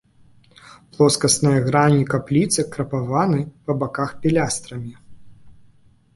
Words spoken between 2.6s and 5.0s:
крапаваны па баках пілястрамі.